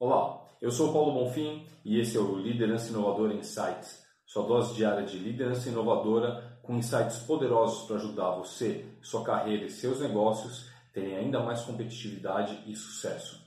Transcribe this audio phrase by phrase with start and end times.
[0.00, 5.04] Olá, eu sou Paulo Bonfim e esse é o Liderança Inovadora Insights, sua dose diária
[5.04, 11.16] de liderança inovadora com insights poderosos para ajudar você, sua carreira e seus negócios terem
[11.16, 13.44] ainda mais competitividade e sucesso.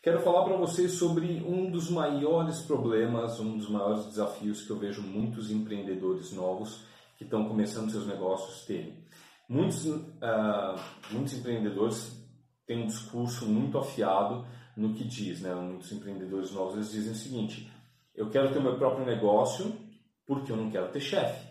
[0.00, 4.78] Quero falar para vocês sobre um dos maiores problemas, um dos maiores desafios que eu
[4.78, 6.84] vejo muitos empreendedores novos
[7.16, 9.02] que estão começando seus negócios terem.
[9.48, 10.78] Muitos, uh,
[11.10, 12.16] muitos empreendedores
[12.64, 14.46] têm um discurso muito afiado
[14.78, 15.52] no que diz, né?
[15.54, 17.70] Muitos empreendedores novos eles dizem o seguinte:
[18.14, 19.76] eu quero ter o meu próprio negócio
[20.24, 21.48] porque eu não quero ter chefe.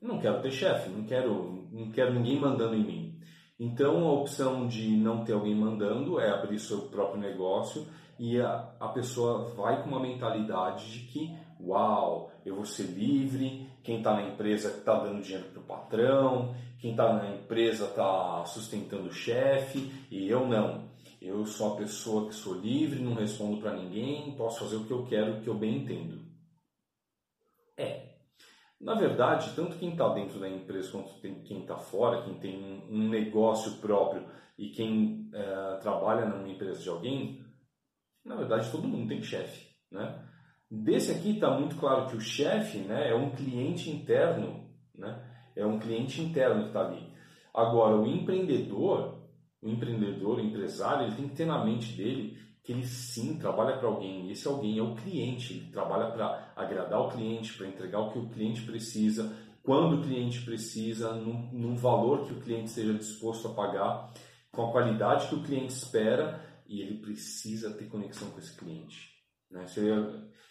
[0.00, 3.20] Não quero ter chefe, não quero, não quero ninguém mandando em mim.
[3.58, 7.86] Então a opção de não ter alguém mandando é abrir seu próprio negócio
[8.18, 13.68] e a, a pessoa vai com uma mentalidade de que, uau, eu vou ser livre,
[13.82, 18.44] quem está na empresa está dando dinheiro para o patrão, quem está na empresa está
[18.44, 20.86] sustentando o chefe e eu não.
[21.20, 24.92] Eu sou a pessoa que sou livre, não respondo para ninguém, posso fazer o que
[24.92, 26.20] eu quero, o que eu bem entendo.
[27.76, 28.08] É.
[28.80, 33.08] Na verdade, tanto quem está dentro da empresa quanto quem está fora, quem tem um
[33.08, 34.24] negócio próprio
[34.56, 37.44] e quem é, trabalha numa empresa de alguém,
[38.24, 40.24] na verdade todo mundo tem chefe, né?
[40.70, 45.24] Desse aqui está muito claro que o chefe né, é um cliente interno, né?
[45.56, 47.12] é um cliente interno que está ali.
[47.52, 49.17] Agora, o empreendedor,
[49.62, 53.78] o empreendedor, o empresário, ele tem que ter na mente dele que ele sim trabalha
[53.78, 58.00] para alguém, esse alguém é o cliente, ele trabalha para agradar o cliente, para entregar
[58.00, 62.66] o que o cliente precisa, quando o cliente precisa, num, num valor que o cliente
[62.66, 64.12] esteja disposto a pagar,
[64.52, 69.14] com a qualidade que o cliente espera, e ele precisa ter conexão com esse cliente.
[69.50, 69.66] Né?
[69.66, 69.80] Se,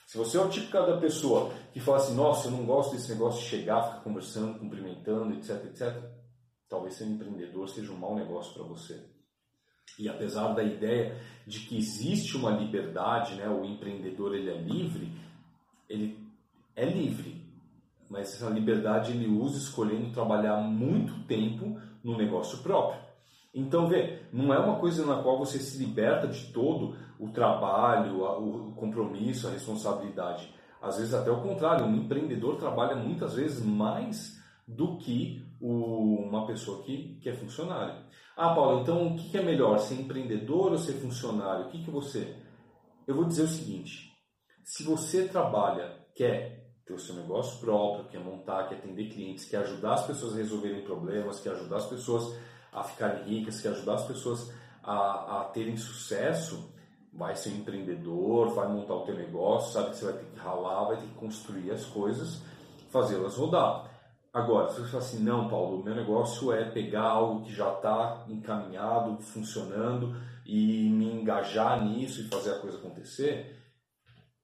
[0.07, 3.11] se, você é o tipo da pessoa que fala assim, nossa, eu não gosto desse
[3.11, 6.16] negócio de chegar, ficar conversando, cumprimentando, etc, etc,
[6.69, 9.05] talvez ser empreendedor seja um mau negócio para você.
[9.97, 15.11] E apesar da ideia de que existe uma liberdade, né, o empreendedor ele é livre,
[15.89, 16.19] ele
[16.75, 17.41] é livre,
[18.09, 23.01] mas essa liberdade ele usa escolhendo trabalhar muito tempo no negócio próprio.
[23.53, 28.21] Então, vê, não é uma coisa na qual você se liberta de todo o trabalho,
[28.21, 30.53] o compromisso, a responsabilidade.
[30.79, 36.45] Às vezes, até o contrário, um empreendedor trabalha muitas vezes mais do que o, uma
[36.45, 38.05] pessoa que, que é funcionário.
[38.35, 41.65] Ah, Paulo, então o que, é melhor, ser empreendedor ou ser funcionário?
[41.65, 42.35] O que, que você.
[43.07, 44.11] Eu vou dizer o seguinte:
[44.63, 49.57] se você trabalha, quer ter o seu negócio próprio, quer montar, quer atender clientes, quer
[49.57, 52.37] ajudar as pessoas a resolverem problemas, quer ajudar as pessoas
[52.71, 56.73] a ficarem ricas, quer ajudar as pessoas a, a terem sucesso,
[57.11, 60.85] vai ser empreendedor, vai montar o teu negócio, sabe que você vai ter que ralar,
[60.85, 62.41] vai ter que construir as coisas,
[62.89, 63.96] fazê-las rodar.
[64.33, 67.73] Agora, se você fala assim, não, Paulo, o meu negócio é pegar algo que já
[67.73, 70.15] está encaminhado, funcionando
[70.45, 73.57] e me engajar nisso e fazer a coisa acontecer,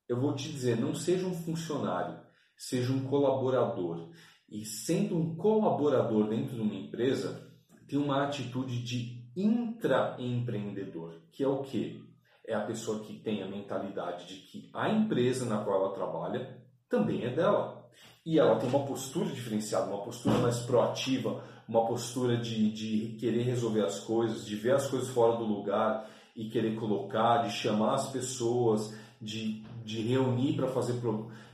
[0.08, 2.20] eu vou te dizer, não seja um funcionário,
[2.58, 4.10] seja um colaborador.
[4.50, 7.52] E sendo um colaborador dentro de uma empresa,
[7.88, 12.02] tem uma atitude de intraempreendedor, que é o quê?
[12.46, 16.62] É a pessoa que tem a mentalidade de que a empresa na qual ela trabalha
[16.90, 17.83] também é dela
[18.26, 23.44] e ela tem uma postura diferenciada, uma postura mais proativa, uma postura de, de querer
[23.44, 27.96] resolver as coisas, de ver as coisas fora do lugar e querer colocar, de chamar
[27.96, 30.96] as pessoas, de, de reunir para fazer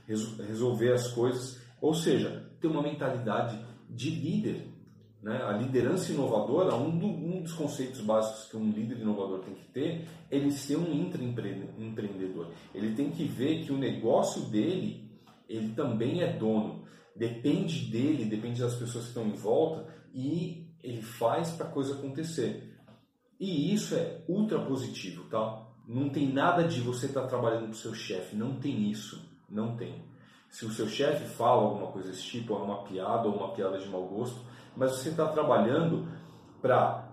[0.06, 1.60] resolver as coisas.
[1.80, 4.68] Ou seja, ter uma mentalidade de líder.
[5.22, 5.42] Né?
[5.42, 9.66] A liderança inovadora, um, do, um dos conceitos básicos que um líder inovador tem que
[9.72, 12.48] ter, é ele ser um intraempreendedor.
[12.74, 15.09] Ele tem que ver que o negócio dele
[15.50, 16.84] ele também é dono.
[17.14, 21.94] Depende dele, depende das pessoas que estão em volta e ele faz para a coisa
[21.94, 22.78] acontecer.
[23.38, 25.66] E isso é ultra positivo, tá?
[25.86, 29.28] Não tem nada de você estar tá trabalhando para o seu chefe, não tem isso,
[29.48, 30.04] não tem.
[30.48, 33.78] Se o seu chefe fala alguma coisa desse tipo, é uma piada ou uma piada
[33.78, 34.40] de mau gosto,
[34.76, 36.08] mas você está trabalhando
[36.62, 37.12] para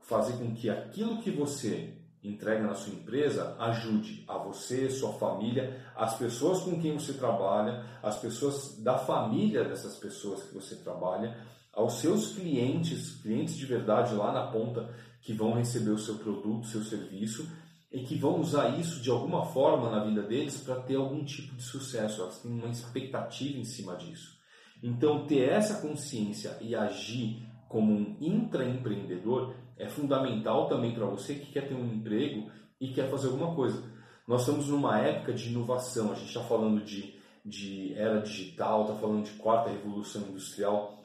[0.00, 5.84] fazer com que aquilo que você entrega na sua empresa ajude a você, sua família,
[5.94, 11.36] as pessoas com quem você trabalha, as pessoas da família dessas pessoas que você trabalha,
[11.72, 14.88] aos seus clientes, clientes de verdade lá na ponta
[15.20, 17.48] que vão receber o seu produto, seu serviço
[17.92, 21.54] e que vão usar isso de alguma forma na vida deles para ter algum tipo
[21.54, 22.22] de sucesso.
[22.22, 24.38] Elas têm uma expectativa em cima disso.
[24.82, 31.52] Então, ter essa consciência e agir como um intraempreendedor é fundamental também para você que
[31.52, 32.50] quer ter um emprego
[32.80, 33.82] e quer fazer alguma coisa.
[34.26, 38.94] Nós estamos numa época de inovação, a gente está falando de, de era digital, está
[38.94, 41.04] falando de quarta revolução industrial,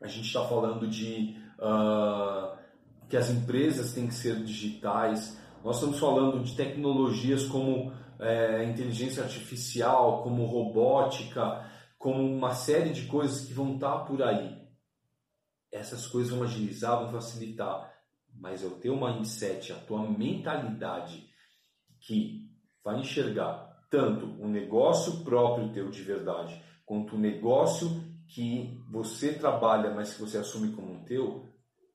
[0.00, 2.56] a gente está falando de uh,
[3.08, 9.22] que as empresas têm que ser digitais, nós estamos falando de tecnologias como é, inteligência
[9.22, 11.68] artificial, como robótica,
[11.98, 14.60] como uma série de coisas que vão estar por aí.
[15.70, 17.92] Essas coisas vão agilizar, vão facilitar,
[18.34, 21.28] mas é o teu mindset, a tua mentalidade
[22.00, 22.50] que
[22.84, 27.88] vai enxergar tanto o negócio próprio teu de verdade, quanto o negócio
[28.26, 31.52] que você trabalha, mas que você assume como um teu,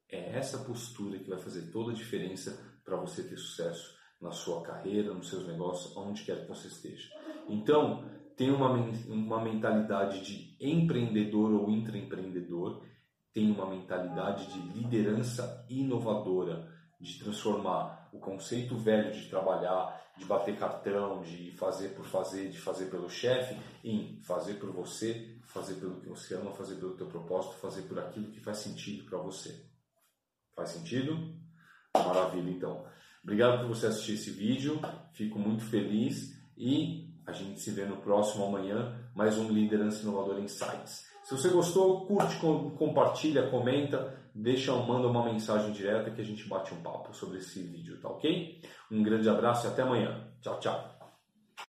[0.10, 4.62] é essa postura que vai fazer toda a diferença para você ter sucesso na sua
[4.62, 7.10] carreira, nos seus negócios, onde quer que você esteja.
[7.50, 8.06] Então,
[8.36, 8.70] tenha uma,
[9.08, 12.84] uma mentalidade de empreendedor ou intraempreendedor,
[13.38, 16.68] tenha uma mentalidade de liderança inovadora,
[17.00, 22.58] de transformar o conceito velho de trabalhar, de bater cartão, de fazer por fazer, de
[22.58, 27.06] fazer pelo chefe, em fazer por você, fazer pelo que você ama, fazer pelo teu
[27.06, 29.70] propósito, fazer por aquilo que faz sentido para você.
[30.56, 31.16] Faz sentido?
[31.94, 32.88] Maravilha, então.
[33.22, 34.82] Obrigado por você assistir esse vídeo,
[35.14, 40.40] fico muito feliz e a gente se vê no próximo amanhã, mais um Liderança Inovadora
[40.40, 41.17] Insights.
[41.28, 42.38] Se você gostou, curte,
[42.78, 47.62] compartilha, comenta, deixa, manda uma mensagem direta que a gente bate um papo sobre esse
[47.62, 48.62] vídeo, tá ok?
[48.90, 50.26] Um grande abraço e até amanhã.
[50.40, 50.97] Tchau, tchau.